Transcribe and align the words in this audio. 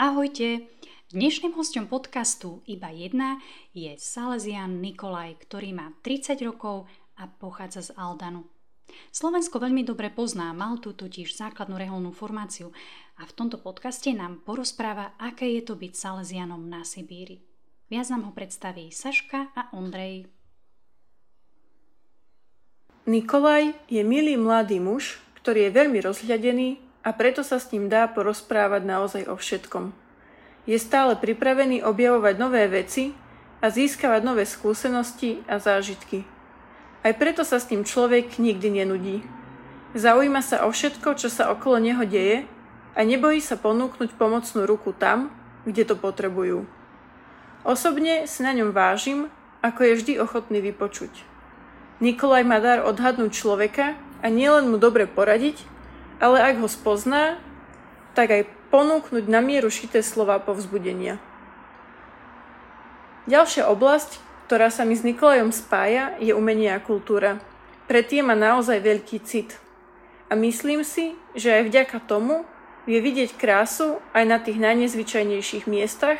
Ahojte! 0.00 0.64
Dnešným 1.12 1.52
hostom 1.60 1.84
podcastu 1.84 2.64
Iba 2.64 2.88
jedna 2.88 3.36
je 3.76 3.92
Salesian 4.00 4.80
Nikolaj, 4.80 5.44
ktorý 5.44 5.76
má 5.76 5.92
30 6.00 6.40
rokov 6.40 6.88
a 7.20 7.28
pochádza 7.28 7.92
z 7.92 8.00
Aldanu. 8.00 8.48
Slovensko 9.12 9.60
veľmi 9.60 9.84
dobre 9.84 10.08
pozná, 10.08 10.56
mal 10.56 10.80
tu 10.80 10.96
totiž 10.96 11.36
základnú 11.36 11.76
reholnú 11.76 12.16
formáciu 12.16 12.72
a 13.20 13.28
v 13.28 13.32
tomto 13.36 13.60
podcaste 13.60 14.08
nám 14.16 14.40
porozpráva, 14.40 15.12
aké 15.20 15.52
je 15.60 15.68
to 15.68 15.76
byť 15.76 15.92
Salesianom 15.92 16.64
na 16.64 16.80
Sibíri. 16.80 17.44
Viac 17.92 18.08
nám 18.08 18.24
ho 18.24 18.32
predstaví 18.32 18.88
Saška 18.88 19.52
a 19.52 19.68
Ondrej. 19.76 20.32
Nikolaj 23.04 23.76
je 23.92 24.00
milý 24.00 24.40
mladý 24.40 24.80
muž, 24.80 25.20
ktorý 25.44 25.68
je 25.68 25.76
veľmi 25.76 26.00
rozhľadený 26.00 26.89
a 27.00 27.10
preto 27.16 27.40
sa 27.40 27.56
s 27.56 27.72
ním 27.72 27.88
dá 27.88 28.04
porozprávať 28.08 28.82
naozaj 28.84 29.22
o 29.28 29.34
všetkom. 29.36 29.92
Je 30.68 30.76
stále 30.76 31.16
pripravený 31.16 31.80
objavovať 31.80 32.34
nové 32.36 32.68
veci 32.68 33.16
a 33.64 33.72
získavať 33.72 34.20
nové 34.20 34.44
skúsenosti 34.44 35.40
a 35.48 35.56
zážitky. 35.56 36.28
Aj 37.00 37.16
preto 37.16 37.48
sa 37.48 37.56
s 37.56 37.68
ním 37.72 37.88
človek 37.88 38.36
nikdy 38.36 38.84
nenudí. 38.84 39.24
Zaujíma 39.96 40.44
sa 40.44 40.68
o 40.68 40.70
všetko, 40.70 41.16
čo 41.16 41.32
sa 41.32 41.48
okolo 41.48 41.80
neho 41.80 42.04
deje 42.04 42.44
a 42.92 43.00
nebojí 43.00 43.40
sa 43.40 43.56
ponúknuť 43.56 44.14
pomocnú 44.20 44.68
ruku 44.68 44.92
tam, 44.92 45.32
kde 45.64 45.88
to 45.88 45.96
potrebujú. 45.96 46.68
Osobne 47.64 48.28
si 48.28 48.44
na 48.44 48.52
ňom 48.52 48.72
vážim, 48.72 49.32
ako 49.60 49.80
je 49.84 49.96
vždy 49.96 50.12
ochotný 50.20 50.60
vypočuť. 50.64 51.12
Nikolaj 52.00 52.44
má 52.48 52.60
dar 52.60 52.80
odhadnúť 52.84 53.32
človeka 53.32 53.96
a 54.24 54.26
nielen 54.32 54.72
mu 54.72 54.80
dobre 54.80 55.04
poradiť, 55.04 55.60
ale 56.20 56.38
ak 56.44 56.60
ho 56.60 56.68
spozná, 56.68 57.40
tak 58.12 58.30
aj 58.30 58.42
ponúknuť 58.70 59.24
na 59.26 59.40
mieru 59.40 59.72
šité 59.72 60.04
slova 60.04 60.38
povzbudenia. 60.38 61.18
Ďalšia 63.26 63.66
oblasť, 63.72 64.20
ktorá 64.46 64.68
sa 64.68 64.84
mi 64.84 64.94
s 64.94 65.06
Nikolajom 65.06 65.50
spája, 65.50 66.14
je 66.20 66.36
umenie 66.36 66.70
a 66.70 66.82
kultúra. 66.82 67.40
Pre 67.88 68.00
tie 68.04 68.22
má 68.22 68.38
naozaj 68.38 68.82
veľký 68.82 69.18
cit. 69.26 69.58
A 70.30 70.38
myslím 70.38 70.86
si, 70.86 71.18
že 71.34 71.50
aj 71.50 71.62
vďaka 71.70 71.98
tomu 72.06 72.46
vie 72.86 73.02
vidieť 73.02 73.34
krásu 73.34 73.98
aj 74.14 74.24
na 74.26 74.38
tých 74.38 74.62
najnezvyčajnejších 74.62 75.66
miestach, 75.66 76.18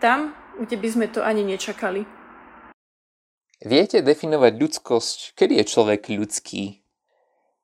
tam, 0.00 0.32
kde 0.56 0.76
by 0.80 0.88
sme 0.88 1.06
to 1.12 1.20
ani 1.20 1.44
nečakali. 1.44 2.08
Viete 3.60 4.00
definovať 4.00 4.52
ľudskosť? 4.56 5.18
Kedy 5.36 5.60
je 5.60 5.64
človek 5.68 6.08
ľudský? 6.08 6.80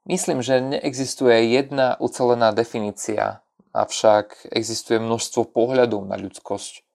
Myslím, 0.07 0.39
že 0.39 0.63
neexistuje 0.63 1.51
jedna 1.51 1.99
ucelená 1.99 2.55
definícia, 2.55 3.43
avšak 3.75 4.47
existuje 4.55 5.03
množstvo 5.03 5.51
pohľadov 5.51 6.07
na 6.07 6.15
ľudskosť. 6.15 6.87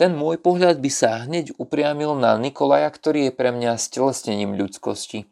Ten 0.00 0.16
môj 0.16 0.40
pohľad 0.40 0.80
by 0.80 0.88
sa 0.88 1.28
hneď 1.28 1.52
upriamil 1.60 2.16
na 2.16 2.40
Nikolaja, 2.40 2.88
ktorý 2.88 3.28
je 3.28 3.32
pre 3.36 3.52
mňa 3.52 3.76
stelesnením 3.76 4.56
ľudskosti. 4.56 5.28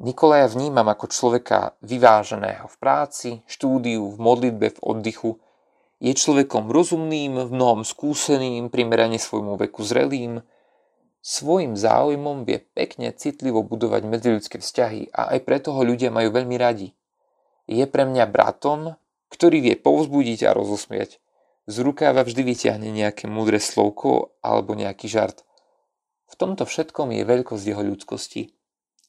Nikolaja 0.00 0.48
vnímam 0.48 0.88
ako 0.88 1.12
človeka 1.12 1.76
vyváženého 1.84 2.64
v 2.64 2.76
práci, 2.80 3.28
štúdiu, 3.44 4.08
v 4.08 4.16
modlitbe, 4.16 4.72
v 4.72 4.80
oddychu. 4.80 5.36
Je 6.00 6.16
človekom 6.16 6.72
rozumným, 6.72 7.44
v 7.44 7.50
mnohom 7.52 7.84
skúseným, 7.84 8.72
primerane 8.72 9.20
svojmu 9.20 9.60
veku 9.60 9.84
zrelým, 9.84 10.40
Svojim 11.28 11.76
záujmom 11.76 12.48
vie 12.48 12.64
pekne 12.72 13.12
citlivo 13.12 13.60
budovať 13.60 14.00
medziľudské 14.08 14.64
vzťahy 14.64 15.12
a 15.12 15.36
aj 15.36 15.44
preto 15.44 15.76
ho 15.76 15.84
ľudia 15.84 16.08
majú 16.08 16.32
veľmi 16.32 16.56
radi. 16.56 16.96
Je 17.68 17.84
pre 17.84 18.08
mňa 18.08 18.24
bratom, 18.32 18.96
ktorý 19.28 19.60
vie 19.60 19.76
povzbudiť 19.76 20.48
a 20.48 20.56
rozosmieť. 20.56 21.20
Z 21.68 21.84
rukáva 21.84 22.24
vždy 22.24 22.48
vyťahne 22.48 22.88
nejaké 22.88 23.28
múdre 23.28 23.60
slovko 23.60 24.32
alebo 24.40 24.72
nejaký 24.72 25.04
žart. 25.12 25.44
V 26.32 26.34
tomto 26.40 26.64
všetkom 26.64 27.12
je 27.12 27.28
veľkosť 27.28 27.64
jeho 27.76 27.84
ľudskosti. 27.84 28.48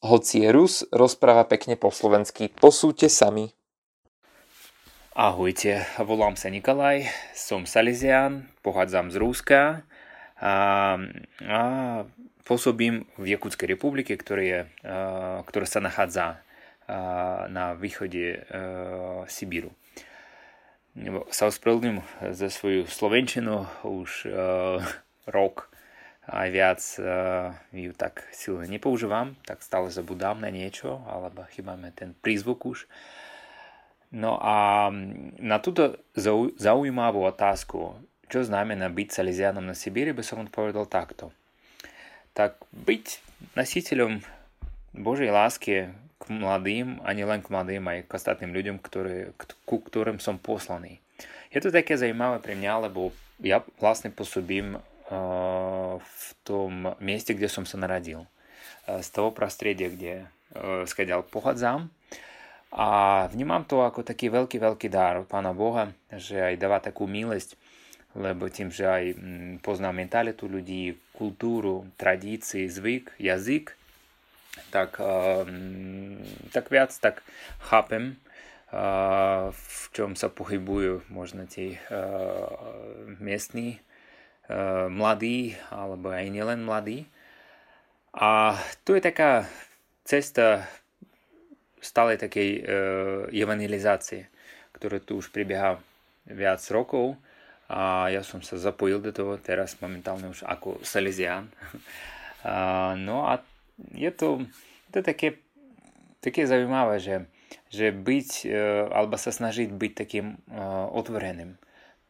Hoci 0.04 0.44
je 0.44 0.52
Rus, 0.52 0.84
rozpráva 0.92 1.48
pekne 1.48 1.80
po 1.80 1.88
slovensky. 1.88 2.52
Posúďte 2.52 3.08
sami. 3.08 3.56
Ahojte, 5.16 5.88
volám 6.04 6.36
sa 6.36 6.52
Nikolaj, 6.52 7.08
som 7.32 7.64
Salesian, 7.64 8.52
pochádzam 8.60 9.08
z 9.08 9.16
Rúska 9.24 9.88
a, 10.40 10.96
pôsobím 12.48 13.06
v 13.20 13.36
Jakutskej 13.36 13.70
republike, 13.76 14.16
ktoré, 14.18 14.44
je, 14.44 14.60
a, 14.88 15.44
ktorá 15.44 15.68
sa 15.68 15.84
nachádza 15.84 16.42
na 17.52 17.78
východe 17.78 18.40
a, 18.40 18.40
Sibíru. 19.30 19.76
Sa 21.30 21.48
ospravedlňujem 21.48 22.02
za 22.34 22.48
svoju 22.50 22.90
slovenčinu 22.90 23.70
už 23.86 24.26
a, 24.26 24.82
rok 25.30 25.70
aj 26.26 26.48
viac 26.50 26.82
a, 26.98 27.54
ju 27.76 27.94
tak 27.94 28.26
silne 28.34 28.66
nepoužívam, 28.66 29.38
tak 29.46 29.62
stále 29.62 29.94
zabudám 29.94 30.42
na 30.42 30.50
niečo, 30.50 31.04
alebo 31.06 31.46
chybáme 31.54 31.94
ten 31.94 32.18
prízvuk 32.18 32.66
už. 32.66 32.90
No 34.10 34.42
a 34.42 34.90
na 35.38 35.62
túto 35.62 36.02
zaujímavú 36.58 37.30
otázku, 37.30 38.02
čo 38.30 38.46
znamená 38.46 38.88
byť 38.94 39.08
Salesianom 39.10 39.66
na 39.66 39.74
Sibíri, 39.74 40.14
by 40.14 40.22
som 40.22 40.46
odpovedal 40.46 40.86
takto. 40.86 41.34
Tak 42.38 42.62
byť 42.72 43.06
nositeľom 43.58 44.22
Božej 44.94 45.34
lásky 45.34 45.90
k 46.20 46.24
mladým, 46.30 47.02
a 47.02 47.16
nielen 47.18 47.42
k 47.42 47.50
mladým, 47.50 47.84
aj 47.90 48.00
k 48.06 48.12
ostatným 48.14 48.54
ľuďom, 48.54 48.78
ktoré, 48.80 49.34
ku 49.66 49.82
ktorým 49.82 50.22
som 50.22 50.38
poslaný. 50.38 51.02
Je 51.50 51.58
to 51.58 51.74
také 51.74 51.98
zaujímavé 51.98 52.38
pre 52.38 52.54
mňa, 52.54 52.92
lebo 52.92 53.10
ja 53.42 53.66
vlastne 53.82 54.14
pôsobím 54.14 54.78
uh, 54.78 55.98
v 55.98 56.26
tom 56.46 56.94
mieste, 57.02 57.34
kde 57.34 57.50
som 57.50 57.66
sa 57.66 57.82
narodil. 57.82 58.28
Uh, 58.86 59.02
z 59.02 59.10
toho 59.10 59.34
prostredia, 59.34 59.90
kde 59.90 60.28
uh, 60.54 60.86
skáďal 60.86 61.26
pochádzam. 61.26 61.90
A 62.70 63.26
vnímam 63.34 63.66
to 63.66 63.82
ako 63.82 64.06
taký 64.06 64.30
veľký, 64.30 64.62
veľký 64.62 64.94
dar 64.94 65.18
od 65.18 65.26
Pána 65.26 65.58
Boha, 65.58 65.90
že 66.14 66.38
aj 66.38 66.62
dáva 66.62 66.78
takú 66.78 67.10
milosť 67.10 67.58
lebo 68.18 68.50
tým, 68.50 68.74
že 68.74 68.90
aj 68.90 69.04
poznám 69.62 70.02
mentalitu 70.02 70.50
ľudí, 70.50 70.98
kultúru, 71.14 71.86
tradície, 72.00 72.66
zvyk, 72.66 73.18
jazyk, 73.22 73.76
tak, 74.74 74.98
tak 76.52 76.66
viac 76.74 76.92
tak 76.98 77.22
chápem, 77.70 78.18
v 79.50 79.84
čom 79.94 80.14
sa 80.18 80.30
pohybujú 80.30 81.06
možno 81.10 81.46
tí 81.46 81.78
miestní 83.18 83.78
uh, 83.78 84.90
mladí, 84.90 85.58
alebo 85.70 86.10
aj 86.10 86.30
nielen 86.30 86.66
mladí. 86.66 87.06
A 88.14 88.58
tu 88.86 88.98
je 88.98 89.06
taká 89.06 89.46
cesta 90.02 90.66
stále 91.80 92.18
takej 92.18 92.66
evangelizácie, 93.30 94.28
ktorá 94.74 94.98
tu 94.98 95.22
už 95.22 95.30
prebieha 95.30 95.78
viac 96.26 96.60
rokov 96.74 97.16
a 97.70 98.10
ja 98.10 98.26
som 98.26 98.42
sa 98.42 98.58
zapojil 98.58 98.98
do 98.98 99.14
toho 99.14 99.38
teraz 99.38 99.78
momentálne 99.78 100.26
už 100.26 100.42
ako 100.42 100.82
Salesian. 100.82 101.54
A, 102.40 102.96
no 102.96 103.28
a 103.28 103.44
je 103.92 104.08
to, 104.16 104.48
to 104.96 105.04
také, 105.04 105.44
také 106.24 106.48
zaujímavé, 106.48 106.96
že, 107.04 107.28
že 107.68 107.92
byť, 107.92 108.30
e, 108.48 108.56
alebo 108.96 109.20
sa 109.20 109.36
snažiť 109.36 109.76
byť 109.76 109.92
takým 109.92 110.40
e, 110.40 110.56
otvoreným 110.96 111.60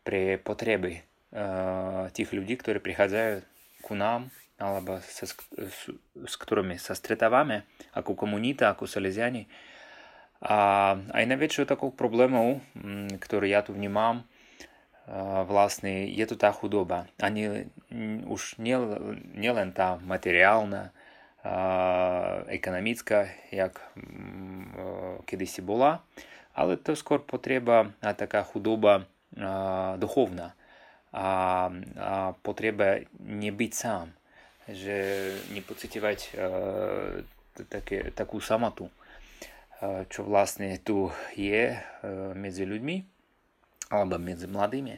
pre 0.05 0.37
potreby 0.37 1.01
e, 1.01 1.43
tých 2.13 2.29
ľudí, 2.29 2.61
ktorí 2.61 2.77
prichádzajú 2.77 3.41
ku 3.81 3.97
nám, 3.97 4.29
alebo 4.61 5.01
sa, 5.01 5.25
s, 5.25 5.33
s, 6.13 6.35
ktorými 6.37 6.77
sa 6.77 6.93
stretávame 6.93 7.65
ako 7.97 8.13
komunita, 8.13 8.69
ako 8.69 8.85
Salesiani. 8.85 9.50
A 10.45 10.94
aj 10.94 11.25
najväčšou 11.25 11.65
takou 11.65 11.89
problémov, 11.89 12.62
ktorý 13.17 13.50
ja 13.50 13.65
tu 13.65 13.73
vnímam, 13.73 14.28
vlastne 15.50 16.06
je 16.06 16.25
to 16.29 16.38
tá 16.38 16.53
chudoba. 16.53 17.09
Ani 17.17 17.65
už 18.29 18.61
nielen 19.33 19.69
tá 19.73 19.97
materiálna, 20.06 20.94
ekonomická, 22.45 23.31
jak 23.50 23.79
kedysi 25.25 25.65
bola, 25.65 26.03
ale 26.53 26.77
to 26.77 26.94
skôr 26.94 27.23
potreba 27.23 27.95
a 28.03 28.13
taká 28.13 28.44
chudoba 28.44 29.07
duchovná. 29.97 30.53
A, 31.09 31.27
a 31.97 32.38
potreba 32.45 33.01
nebyť 33.17 33.71
sám, 33.73 34.13
že 34.69 34.97
nepocitovať 35.50 36.38
takú 38.13 38.38
samotu, 38.38 38.94
čo 40.12 40.21
vlastne 40.27 40.77
tu 40.85 41.09
je 41.33 41.73
medzi 43.89 44.06
ľuďmi 44.06 44.13
alebo 44.13 44.15
medzi 44.21 44.47
mladými. 44.47 44.95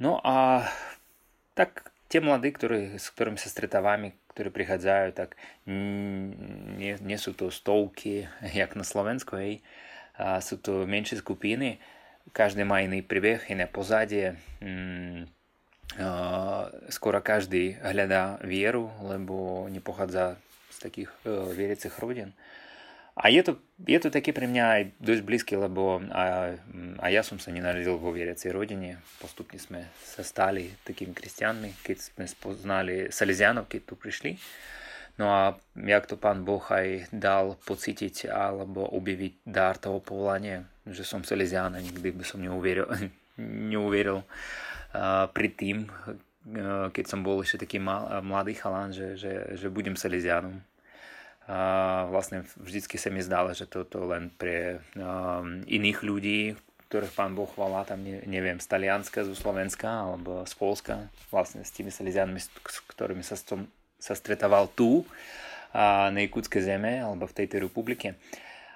No 0.00 0.22
a 0.22 0.64
tak 1.58 1.92
tie 2.08 2.22
mladí, 2.22 2.54
ktorí, 2.54 2.96
s 2.96 3.10
ktorými 3.12 3.36
sa 3.36 3.50
stretávame, 3.50 4.16
ktorí 4.32 4.50
prichádzajú, 4.54 5.08
tak 5.12 5.36
nie, 5.66 6.96
nie 7.02 7.18
sú 7.18 7.34
to 7.34 7.50
stovky, 7.50 8.30
jak 8.40 8.78
na 8.78 8.86
Slovensku, 8.86 9.36
hej, 9.36 9.60
a 10.16 10.40
sú 10.40 10.56
to 10.62 10.86
menšie 10.86 11.18
skupiny, 11.18 11.80
každý 12.32 12.62
má 12.62 12.80
iný 12.80 13.02
príbeh, 13.02 13.50
iné 13.50 13.66
pozadie. 13.66 14.36
Skoro 16.88 17.18
každý 17.20 17.76
hľadá 17.82 18.38
vieru, 18.46 18.92
lebo 19.02 19.66
nepochádza 19.66 20.38
z 20.70 20.76
takých 20.78 21.10
veriacich 21.26 21.98
rodín. 21.98 22.32
A 23.20 23.28
je 23.28 23.44
to, 23.44 23.60
je 23.84 24.00
to 24.00 24.08
také 24.08 24.32
pre 24.32 24.48
mňa 24.48 24.64
aj 24.64 24.82
dosť 24.96 25.22
blízke, 25.28 25.52
lebo 25.52 26.00
a, 26.08 26.56
a 26.96 27.06
ja 27.12 27.20
som 27.20 27.36
sa 27.36 27.52
nenarodil 27.52 28.00
vo 28.00 28.16
vieracej 28.16 28.48
rodine. 28.48 28.96
Postupne 29.20 29.60
sme 29.60 29.92
sa 30.00 30.24
stali 30.24 30.72
takými 30.88 31.12
kresťanmi, 31.12 31.84
keď 31.84 31.96
sme 32.00 32.24
spoznali 32.24 33.12
Salesianov, 33.12 33.68
keď 33.68 33.80
tu 33.84 33.94
prišli. 34.00 34.40
No 35.20 35.28
a 35.28 35.52
jak 35.76 36.08
to 36.08 36.16
pán 36.16 36.48
Boh 36.48 36.64
aj 36.72 37.12
dal 37.12 37.60
pocítiť 37.68 38.32
alebo 38.32 38.88
objaviť 38.88 39.44
dar 39.44 39.76
toho 39.76 40.00
povolania, 40.00 40.64
že 40.88 41.04
som 41.04 41.20
Salesian 41.20 41.76
a 41.76 41.80
nikdy 41.84 42.16
by 42.16 42.24
som 42.24 42.40
neuveril, 42.40 42.88
neuveril 43.72 44.24
uh, 44.24 45.28
predtým, 45.28 45.84
uh, 45.92 46.88
keď 46.88 47.04
som 47.04 47.20
bol 47.20 47.44
ešte 47.44 47.68
taký 47.68 47.84
mal, 47.84 48.24
mladý 48.24 48.56
chalán, 48.56 48.96
že, 48.96 49.20
že, 49.20 49.60
že 49.60 49.68
budem 49.68 49.92
Salesianom. 49.92 50.56
Vlastne 52.10 52.46
vždycky 52.58 52.94
sa 52.98 53.08
mi 53.10 53.24
zdalo, 53.24 53.50
že 53.56 53.66
toto 53.66 54.06
len 54.06 54.30
pre 54.30 54.84
um, 54.94 55.64
iných 55.66 55.98
ľudí, 56.06 56.40
ktorých 56.86 57.14
pán 57.14 57.34
Boh 57.34 57.50
volá 57.58 57.82
tam, 57.82 58.02
ne, 58.02 58.22
neviem, 58.26 58.58
z 58.58 58.66
Talianska, 58.70 59.26
zo 59.26 59.34
Slovenska 59.34 59.86
alebo 60.10 60.46
z 60.46 60.54
Polska, 60.54 60.94
vlastne 61.30 61.66
s 61.66 61.74
tými 61.74 61.90
salizianmi, 61.90 62.38
s 62.38 62.78
ktorými 62.90 63.26
sa, 63.26 63.34
som, 63.34 63.66
sa 63.98 64.14
stretával 64.14 64.70
tu, 64.74 65.02
a 65.70 66.10
na 66.10 66.26
Jakutskej 66.26 66.66
zeme 66.66 66.98
alebo 66.98 67.30
v 67.30 67.36
tejto 67.42 67.62
republike. 67.62 68.18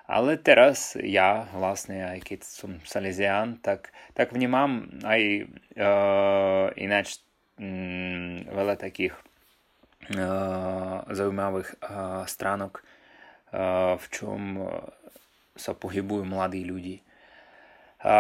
Ale 0.05 0.37
teraz 0.37 1.01
ja 1.01 1.49
vlastne, 1.57 2.05
aj 2.05 2.21
keď 2.23 2.41
som 2.45 2.77
Salesian, 2.85 3.57
tak, 3.65 3.89
tak 4.13 4.37
vnímam 4.37 4.85
aj 5.01 5.49
uh, 5.81 6.69
ináč 6.77 7.25
um, 7.57 8.45
veľa 8.45 8.77
takých 8.77 9.17
zaujímavých 11.09 11.71
stránok, 12.29 12.85
v 13.97 14.07
čom 14.13 14.69
sa 15.55 15.73
pohybujú 15.73 16.27
mladí 16.27 16.67
ľudí. 16.67 16.97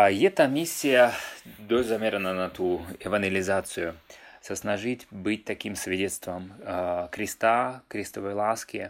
Je 0.08 0.30
tá 0.32 0.48
misia 0.48 1.12
dosť 1.60 1.88
zameraná 1.98 2.48
tú 2.48 2.80
evangelizáciu. 3.02 3.92
Sa 4.44 4.54
snažiť 4.56 5.08
byť 5.12 5.40
takým 5.44 5.74
svedectvom 5.76 6.52
Krista, 7.12 7.84
Kristovej 7.88 8.36
lásky 8.36 8.88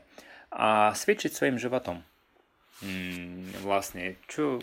a 0.54 0.90
svedčiť 0.94 1.30
svojim 1.34 1.58
životom. 1.58 2.02
Hmm, 2.82 3.50
vlastne, 3.62 4.18
čo, 4.26 4.58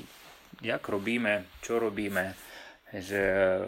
jak 0.60 0.84
robíme, 0.88 1.48
čo 1.64 1.80
robíme, 1.80 2.36
že 2.92 3.22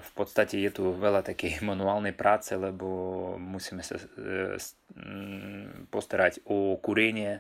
v 0.04 0.12
podstate 0.20 0.60
je 0.60 0.68
tu 0.68 0.92
veľa 0.92 1.24
takej 1.24 1.64
manuálnej 1.70 2.12
práce, 2.12 2.52
lebo 2.60 2.88
musíme 3.40 3.80
sa 3.80 3.96
e, 3.96 4.60
postarať 5.88 6.44
o 6.44 6.76
kúrenie. 6.84 7.40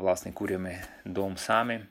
Vlastne 0.00 0.30
kúrieme 0.30 0.86
dom 1.02 1.34
sami. 1.34 1.82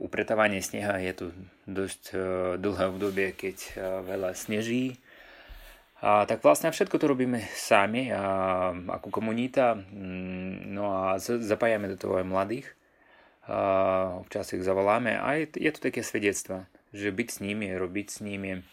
Upretávanie 0.00 0.64
sneha 0.64 0.96
je 1.02 1.12
tu 1.12 1.26
dosť 1.66 2.02
e, 2.14 2.16
dlhé 2.62 2.84
obdobie, 2.94 3.28
keď 3.34 3.74
veľa 4.06 4.38
sneží. 4.38 5.02
A 6.00 6.22
tak 6.24 6.46
vlastne 6.46 6.70
všetko 6.70 6.96
to 6.96 7.10
robíme 7.10 7.42
sami 7.58 8.14
a 8.14 8.70
ako 8.70 9.10
komunita. 9.10 9.74
Mm, 9.74 10.70
no 10.78 10.94
a 10.94 11.18
zapájame 11.18 11.90
do 11.90 11.98
toho 11.98 12.22
aj 12.22 12.26
mladých. 12.30 12.68
A 13.50 13.58
občas 14.22 14.54
ich 14.54 14.62
zavoláme 14.62 15.18
a 15.18 15.38
je 15.38 15.70
to 15.74 15.90
také 15.90 16.06
svedectvo 16.06 16.66
že 16.96 17.12
byť 17.12 17.28
s 17.28 17.38
nimi, 17.44 17.68
robiť 17.68 18.06
s 18.08 18.18
nimi, 18.24 18.64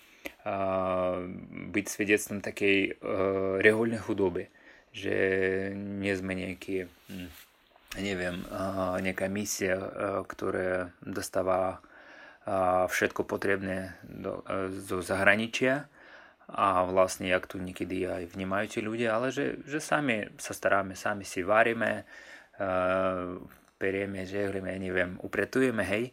byť 1.72 1.86
svedectvom 1.88 2.44
takej 2.44 3.00
uh, 3.00 3.60
rehoľnej 3.64 4.00
chudoby, 4.04 4.52
že 4.92 5.16
nie 5.76 6.12
sme 6.20 6.36
nejaký, 6.36 6.88
hm, 6.88 7.30
neviem, 8.04 8.44
uh, 8.52 9.00
nejaká 9.00 9.32
misia, 9.32 9.80
uh, 9.80 9.88
ktorá 10.28 10.92
dostáva 11.00 11.80
uh, 11.80 12.86
všetko 12.92 13.24
potrebné 13.24 13.96
do, 14.04 14.44
uh, 14.44 14.68
zo 14.68 15.00
zahraničia 15.00 15.88
a 16.52 16.84
vlastne 16.84 17.32
jak 17.32 17.48
tu 17.48 17.56
niekedy 17.64 18.04
aj 18.04 18.36
vnímajú 18.36 18.66
tí 18.68 18.80
ľudia, 18.84 19.16
ale 19.16 19.32
že, 19.32 19.64
že 19.64 19.80
sami 19.80 20.28
sa 20.36 20.52
staráme, 20.52 21.00
sami 21.00 21.24
si 21.24 21.40
varíme, 21.40 22.04
uh, 22.60 23.40
perieme, 23.80 24.28
žehlíme, 24.28 24.76
neviem, 24.76 25.16
upretujeme, 25.24 25.88
hej, 25.88 26.12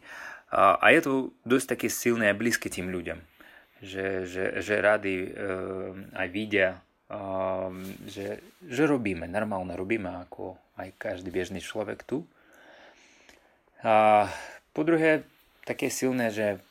a, 0.51 0.75
a 0.75 0.85
je 0.91 1.01
to 1.01 1.13
dosť 1.47 1.79
také 1.79 1.87
silné 1.87 2.27
a 2.27 2.35
blízke 2.35 2.67
tým 2.67 2.91
ľuďom, 2.91 3.19
že, 3.79 4.27
že, 4.27 4.59
že 4.59 4.83
rady 4.83 5.15
e, 5.23 5.29
aj 6.11 6.27
vidia, 6.27 6.75
e, 7.07 7.19
že, 8.11 8.43
že 8.67 8.83
robíme, 8.83 9.23
normálne 9.31 9.71
robíme 9.79 10.11
ako 10.27 10.59
aj 10.75 10.91
každý 10.99 11.31
bežný 11.31 11.63
človek 11.63 12.03
tu. 12.03 12.27
A 13.81 14.27
po 14.75 14.83
druhé, 14.83 15.23
také 15.63 15.87
silné, 15.89 16.29
že 16.29 16.61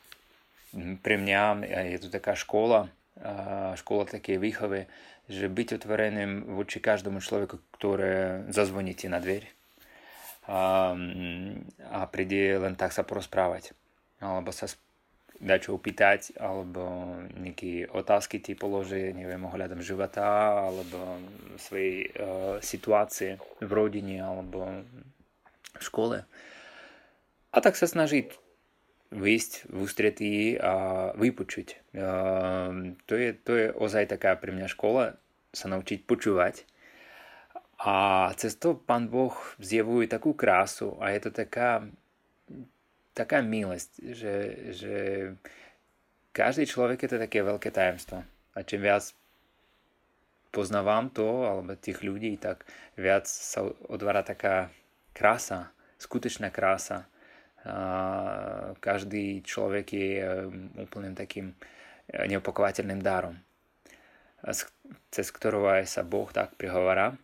pre 1.03 1.19
mňa 1.19 1.67
je 1.91 1.99
to 1.99 2.07
taká 2.07 2.39
škola, 2.39 2.87
škola 3.75 4.07
také 4.07 4.39
výchovy, 4.39 4.87
že 5.27 5.51
byť 5.51 5.83
otvoreným 5.83 6.55
voči 6.55 6.79
každému 6.79 7.19
človeku, 7.19 7.59
ktoré 7.75 8.47
zazvoníte 8.47 9.11
na 9.11 9.19
dveň 9.19 9.60
a, 10.49 10.93
a 11.91 11.99
príde 12.09 12.57
len 12.57 12.73
tak 12.73 12.95
sa 12.95 13.05
porozprávať. 13.05 13.77
Alebo 14.21 14.49
sa 14.49 14.69
dať 15.41 15.59
čo 15.65 15.71
opýtať, 15.73 16.37
alebo 16.37 17.17
nejaké 17.33 17.89
otázky 17.89 18.37
ti 18.37 18.53
položí, 18.53 19.09
neviem, 19.09 19.41
ohľadom 19.41 19.81
života, 19.81 20.69
alebo 20.69 21.17
svojej 21.57 22.13
uh, 22.13 22.61
situácie 22.61 23.41
v 23.57 23.71
rodine, 23.73 24.21
alebo 24.21 24.85
v 25.73 25.81
škole. 25.81 26.21
A 27.51 27.57
tak 27.57 27.73
sa 27.73 27.89
snažiť 27.89 28.37
výjsť 29.11 29.51
v 29.67 29.77
ústretí 29.81 30.33
a 30.61 31.09
vypočuť. 31.17 31.81
Uh, 31.97 32.93
to, 33.09 33.17
je, 33.17 33.33
to 33.33 33.51
je 33.57 33.65
ozaj 33.73 34.13
taká 34.13 34.37
pre 34.37 34.53
mňa 34.53 34.69
škola, 34.69 35.17
sa 35.51 35.67
naučiť 35.67 36.05
počúvať 36.05 36.69
a 37.81 38.29
cez 38.37 38.61
to 38.61 38.77
Pán 38.77 39.09
Boh 39.09 39.33
zjevuje 39.57 40.05
takú 40.05 40.37
krásu 40.37 41.01
a 41.01 41.09
je 41.17 41.19
to 41.25 41.31
taká, 41.33 41.81
taká 43.17 43.41
milosť, 43.41 43.91
že, 44.13 44.35
že 44.69 44.95
každý 46.29 46.69
človek 46.69 47.01
je 47.01 47.09
to 47.09 47.17
také 47.17 47.41
veľké 47.41 47.73
tajemstvo. 47.73 48.21
A 48.53 48.57
čím 48.61 48.85
viac 48.85 49.09
poznávam 50.53 51.09
to, 51.09 51.25
alebo 51.49 51.73
tých 51.73 52.05
ľudí, 52.05 52.37
tak 52.37 52.69
viac 53.01 53.25
sa 53.25 53.65
odvára 53.89 54.21
taká 54.21 54.69
krása, 55.17 55.73
skutečná 55.97 56.53
krása. 56.53 57.09
A 57.65 58.77
každý 58.77 59.41
človek 59.41 59.85
je 59.89 60.21
um, 60.21 60.69
úplným 60.81 61.17
takým 61.17 61.53
neopakovateľným 62.13 63.01
darom, 63.01 63.37
cez 65.13 65.27
ktorého 65.33 65.69
aj 65.69 65.85
sa 65.89 66.01
Boh 66.05 66.29
tak 66.29 66.57
prihovára 66.57 67.17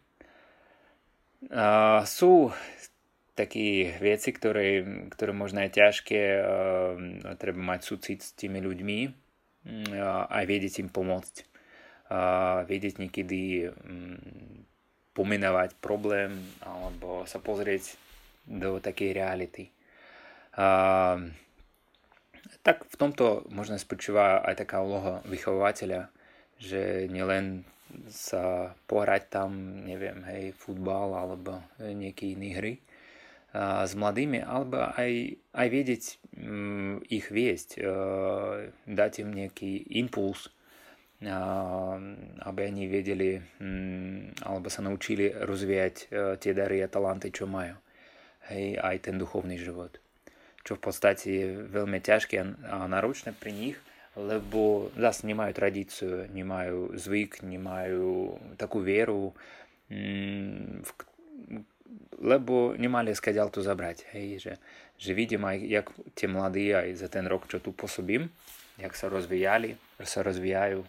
Uh, 1.37 2.01
sú 2.01 2.49
také 3.37 3.93
veci, 4.01 4.33
ktoré, 4.33 4.81
ktoré 5.13 5.31
možno 5.37 5.61
je 5.61 5.77
ťažké, 5.77 6.21
uh, 6.41 6.97
treba 7.37 7.61
mať 7.61 7.81
súcit 7.85 8.19
s 8.25 8.33
tými 8.33 8.57
ľuďmi 8.57 8.99
uh, 9.05 10.25
aj 10.33 10.43
vedieť 10.49 10.81
im 10.81 10.89
pomôcť. 10.89 11.45
Uh, 12.07 12.63
vedieť 12.65 13.03
niekedy 13.03 13.67
um, 13.69 14.17
pomenovať 15.11 15.75
problém 15.77 16.39
alebo 16.63 17.27
sa 17.29 17.37
pozrieť 17.37 17.99
do 18.47 18.79
takej 18.79 19.11
reality. 19.11 19.69
Uh, 20.57 21.29
tak 22.63 22.87
v 22.87 22.95
tomto 22.97 23.45
možno 23.53 23.77
spočíva 23.77 24.41
aj 24.41 24.65
taká 24.65 24.81
úloha 24.81 25.21
vychovateľa, 25.27 26.09
že 26.57 27.05
nielen 27.11 27.67
sa 28.11 28.75
pohrať 28.87 29.23
tam, 29.31 29.83
neviem, 29.83 30.23
hej, 30.27 30.55
futbal 30.55 31.15
alebo 31.15 31.63
nejaké 31.79 32.35
iné 32.35 32.49
hry 32.55 32.73
a, 33.53 33.83
s 33.87 33.95
mladými, 33.95 34.43
alebo 34.43 34.91
aj, 34.95 35.39
aj 35.55 35.67
vedieť 35.67 36.03
m, 36.35 36.47
mm, 36.47 36.95
ich 37.11 37.27
viesť, 37.31 37.69
a, 37.79 37.83
dať 38.85 39.11
im 39.23 39.29
nejaký 39.33 39.97
impuls, 39.99 40.51
a, 41.23 41.97
aby 42.43 42.59
oni 42.69 42.83
vedeli 42.91 43.39
m, 43.39 43.43
mm, 43.63 44.45
alebo 44.45 44.67
sa 44.67 44.83
naučili 44.83 45.31
rozvíjať 45.31 45.95
a, 45.95 46.35
tie 46.35 46.51
dary 46.51 46.83
a 46.83 46.91
talenty, 46.91 47.31
čo 47.31 47.47
majú. 47.47 47.75
Hej, 48.47 48.79
aj 48.79 49.11
ten 49.11 49.19
duchovný 49.19 49.59
život. 49.59 49.99
Čo 50.63 50.79
v 50.79 50.83
podstate 50.83 51.27
je 51.27 51.47
veľmi 51.67 51.99
ťažké 51.99 52.39
a 52.67 52.87
náročné 52.87 53.35
pri 53.35 53.51
nich, 53.51 53.77
lebo 54.17 54.89
zase 54.97 55.29
nemajú 55.29 55.51
tradíciu, 55.53 56.25
nemajú 56.33 56.97
zvyk, 56.97 57.45
nemajú 57.45 58.33
takú 58.57 58.81
vieru, 58.81 59.37
mm, 59.93 60.81
lebo 62.17 62.73
nemali 62.73 63.13
skadiaľ 63.13 63.53
to 63.53 63.61
zabrať. 63.61 64.09
Hej, 64.17 64.27
že, 64.41 64.53
že 64.97 65.13
vidím 65.13 65.45
aj, 65.45 65.57
jak 65.61 65.87
tie 66.17 66.25
mladí 66.25 66.73
aj 66.73 66.97
za 66.97 67.07
ten 67.13 67.29
rok, 67.29 67.45
čo 67.45 67.61
tu 67.61 67.77
pôsobím, 67.77 68.33
jak 68.81 68.97
sa 68.97 69.05
rozvíjali, 69.05 69.77
sa 70.01 70.25
rozvíjajú, 70.25 70.81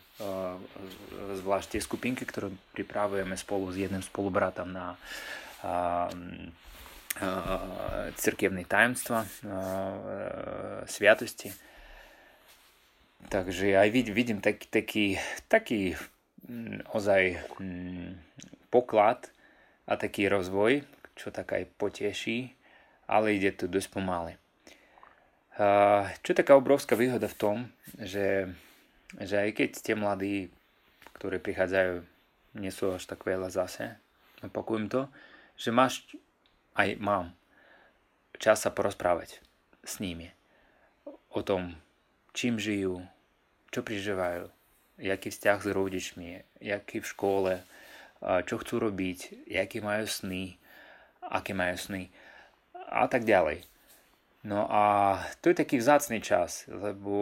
zvlášť 1.45 1.77
tie 1.77 1.81
skupinky, 1.85 2.25
ktoré 2.25 2.49
pripravujeme 2.73 3.37
spolu 3.37 3.69
s 3.73 3.77
jedným 3.81 4.05
spolubratom 4.05 4.73
na 4.73 4.97
cirkevné 8.17 8.65
tajemstva, 8.65 9.25
sviatosti. 10.89 11.68
Takže 13.27 13.75
aj 13.75 13.89
vidím 13.91 14.39
taký, 14.39 14.67
taký, 14.71 15.07
taký 15.51 15.99
mm, 16.47 16.95
ozaj 16.95 17.43
mm, 17.59 18.15
poklad 18.71 19.27
a 19.91 19.99
taký 19.99 20.31
rozvoj, 20.31 20.87
čo 21.19 21.35
tak 21.35 21.51
aj 21.51 21.67
poteší, 21.75 22.55
ale 23.11 23.35
ide 23.35 23.51
to 23.51 23.67
dosť 23.67 23.91
pomaly. 23.91 24.39
Čo 26.23 26.29
je 26.31 26.39
taká 26.39 26.55
obrovská 26.55 26.95
výhoda 26.95 27.27
v 27.27 27.35
tom, 27.35 27.57
že, 27.99 28.47
že 29.19 29.43
aj 29.43 29.51
keď 29.59 29.71
tie 29.83 29.99
mladí, 29.99 30.37
ktorí 31.19 31.43
prichádzajú, 31.43 32.07
nie 32.63 32.71
sú 32.71 32.95
až 32.95 33.11
tak 33.11 33.27
veľa 33.27 33.51
zase, 33.51 33.99
opakujem 34.47 34.87
to, 34.87 35.11
že 35.59 35.75
máš, 35.75 36.07
aj 36.79 36.95
mám, 37.03 37.35
čas 38.39 38.63
sa 38.63 38.71
porozprávať 38.71 39.43
s 39.83 39.99
nimi 39.99 40.31
o 41.35 41.43
tom, 41.43 41.75
čím 42.33 42.61
žijú, 42.61 43.05
čo 43.71 43.85
prežívajú, 43.85 44.49
jaký 44.99 45.29
vzťah 45.31 45.59
s 45.63 45.69
rodičmi, 45.71 46.29
jaký 46.65 47.01
v 47.01 47.11
škole, 47.11 47.53
čo 48.19 48.55
chcú 48.59 48.75
robiť, 48.83 49.47
jaký 49.47 49.79
majú 49.79 50.09
sny, 50.09 50.59
aké 51.23 51.55
majú 51.55 51.77
sny 51.79 52.11
a 52.89 53.07
tak 53.07 53.29
ďalej. 53.29 53.63
No 54.47 54.71
a 54.71 55.19
to 55.43 55.51
je 55.51 55.61
taký 55.61 55.83
vzácný 55.83 56.23
čas, 56.23 56.65
lebo 56.71 57.13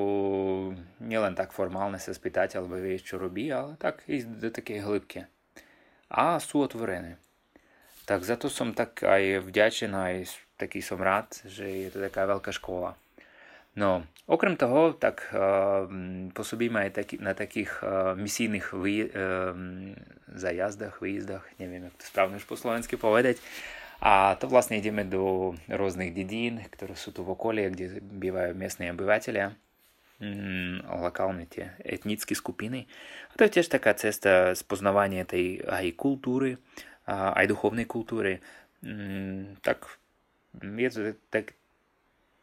nielen 1.01 1.33
tak 1.35 1.51
formálne 1.51 1.97
sa 1.97 2.13
spýtať, 2.13 2.61
alebo 2.61 2.77
vieš, 2.77 3.09
čo 3.13 3.17
robí, 3.17 3.49
ale 3.49 3.75
tak 3.81 4.05
ísť 4.05 4.29
do 4.37 4.49
takej 4.53 4.79
hĺbky. 4.85 5.21
A 6.13 6.39
sú 6.39 6.63
otvorené. 6.63 7.19
Tak 8.07 8.23
za 8.23 8.39
to 8.39 8.47
som 8.47 8.71
tak 8.77 9.03
aj 9.03 9.43
vďačen, 9.43 9.91
aj 9.97 10.29
taký 10.55 10.79
som 10.79 11.03
rád, 11.03 11.35
že 11.49 11.67
je 11.67 11.89
to 11.91 11.99
taká 11.99 12.29
veľká 12.31 12.55
škola. 12.55 12.95
No, 13.77 14.09
okrem 14.25 14.57
toho, 14.57 14.97
tak 14.97 15.29
uh, 15.37 15.85
pôsobíme 16.33 16.89
aj 16.89 16.91
taký, 16.97 17.15
na 17.21 17.37
takých 17.37 17.71
uh, 17.85 18.17
misijných 18.17 18.73
vý, 18.73 19.13
uh, 19.13 19.53
zajazdách, 20.33 20.97
výjazdách, 20.97 21.45
neviem, 21.61 21.93
jak 21.93 21.97
to 22.01 22.05
správne 22.09 22.41
už 22.41 22.49
po 22.49 22.57
slovensky 22.57 22.97
povedať, 22.97 23.37
a 24.01 24.37
to 24.37 24.49
vlastne 24.49 24.77
ideme 24.77 25.09
do 25.09 25.57
rôznych 25.73 26.13
dedín, 26.13 26.61
ktoré 26.69 26.93
sú 26.97 27.17
tu 27.17 27.25
v 27.25 27.33
okolí, 27.33 27.65
kde 27.73 28.01
bývajú 28.01 28.53
miestne 28.53 28.93
obyvateľia, 28.93 29.57
mm, 30.21 30.85
lokálne 31.01 31.49
tie 31.49 31.73
etnické 31.81 32.37
skupiny. 32.37 32.85
A 33.33 33.33
to 33.41 33.49
je 33.49 33.61
tiež 33.61 33.73
taká 33.73 33.97
cesta 33.97 34.53
spoznávania 34.53 35.25
tej 35.25 35.65
aj 35.65 35.97
kultúry, 35.97 36.61
aj 37.09 37.45
duchovnej 37.49 37.89
kultúry. 37.89 38.45
Mm, 38.85 39.57
tak 39.65 39.89
je 40.61 40.91
to 40.93 41.01
tak, 41.33 41.57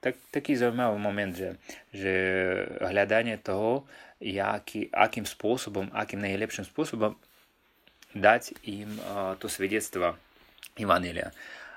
tak, 0.04 0.20
taký 0.36 0.60
zaujímavý 0.60 1.00
moment, 1.00 1.32
že, 1.32 1.56
že 1.96 2.14
hľadanie 2.84 3.40
toho, 3.40 3.88
jaký, 4.20 4.92
akým 4.92 5.24
spôsobom, 5.24 5.88
akým 5.96 6.20
najlepším 6.20 6.68
spôsobom 6.68 7.16
dať 8.12 8.54
im 8.68 8.92
uh, 9.00 9.40
to 9.40 9.48
svedectvo 9.48 10.20
Evanelia. 10.76 11.32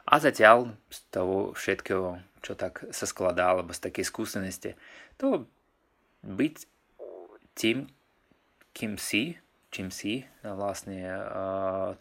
A 0.07 0.19
zatiaľ 0.19 0.75
z 0.91 0.99
toho 1.11 1.55
všetkého, 1.55 2.23
čo 2.43 2.55
tak 2.55 2.87
sa 2.95 3.07
skladá, 3.07 3.55
alebo 3.55 3.75
z 3.75 3.91
takej 3.91 4.07
skúsenosti, 4.07 4.79
to 5.19 5.47
byť 6.23 6.55
tým, 7.59 7.91
kým 8.71 8.95
si, 9.01 9.35
čím 9.75 9.91
si, 9.91 10.23
vlastne 10.45 11.11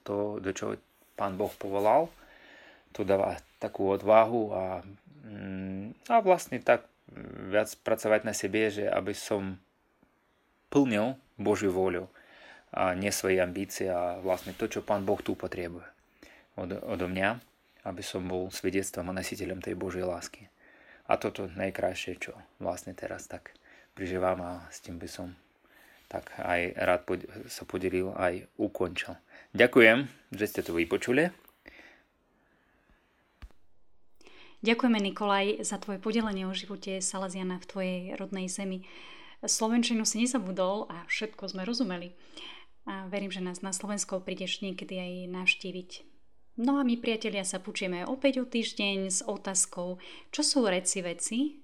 to, 0.05 0.37
do 0.37 0.51
čoho 0.53 0.77
pán 1.17 1.39
Boh 1.39 1.49
povolal, 1.57 2.11
to 2.95 3.03
dáva 3.03 3.35
takú 3.59 3.91
odvahu 3.91 4.41
a, 4.55 4.63
mm, 5.27 6.07
a 6.07 6.15
vlastne 6.23 6.63
tak 6.63 6.87
viac 7.51 7.67
pracovať 7.83 8.21
na 8.23 8.31
sebe, 8.31 8.71
že 8.71 8.87
aby 8.87 9.11
som 9.11 9.59
plnil 10.71 11.19
Božiu 11.35 11.75
voľu 11.75 12.07
a 12.71 12.95
nie 12.95 13.11
svoje 13.11 13.43
ambície 13.43 13.91
a 13.91 14.19
vlastne 14.23 14.55
to, 14.55 14.71
čo 14.71 14.79
pán 14.83 15.03
Boh 15.03 15.19
tu 15.19 15.35
potrebuje 15.35 15.85
od, 16.55 16.71
odo 16.87 17.07
mňa, 17.11 17.29
aby 17.85 18.01
som 18.01 18.25
bol 18.25 18.47
svedectvom 18.49 19.11
a 19.11 19.17
nositeľom 19.19 19.59
tej 19.59 19.75
Božej 19.75 20.07
lásky. 20.07 20.47
A 21.05 21.21
toto 21.21 21.45
najkrajšie, 21.51 22.17
čo 22.17 22.33
vlastne 22.57 22.97
teraz 22.97 23.29
tak 23.29 23.53
prižívam 23.93 24.41
a 24.41 24.51
s 24.73 24.81
tým 24.81 24.97
by 24.97 25.07
som 25.11 25.35
tak 26.09 26.31
aj 26.37 26.73
rád 26.77 27.01
sa 27.49 27.65
podelil, 27.65 28.13
aj 28.13 28.45
ukončil. 28.61 29.17
Ďakujem, 29.57 30.05
že 30.33 30.45
ste 30.45 30.61
to 30.61 30.77
vypočuli. 30.77 31.44
Ďakujeme 34.65 34.97
Nikolaj 34.97 35.61
za 35.61 35.77
tvoje 35.77 36.01
podelenie 36.01 36.49
o 36.49 36.57
živote 36.57 36.97
Salaziana 36.97 37.61
v 37.61 37.69
tvojej 37.69 37.99
rodnej 38.17 38.49
zemi. 38.49 38.81
Slovenčinu 39.45 40.09
si 40.09 40.25
nezabudol 40.25 40.89
a 40.89 41.05
všetko 41.05 41.53
sme 41.53 41.69
rozumeli. 41.69 42.17
A 42.89 43.05
verím, 43.05 43.29
že 43.29 43.45
nás 43.45 43.61
na 43.61 43.69
Slovensko 43.69 44.25
prídeš 44.25 44.65
niekedy 44.65 44.97
aj 44.97 45.13
navštíviť. 45.29 45.89
No 46.65 46.81
a 46.81 46.87
my 46.87 46.97
priatelia 46.97 47.45
sa 47.45 47.61
počujeme 47.61 48.09
opäť 48.09 48.41
o 48.41 48.49
týždeň 48.49 48.97
s 49.13 49.21
otázkou, 49.21 50.01
čo 50.33 50.41
sú 50.41 50.65
reci 50.65 51.05
veci 51.05 51.61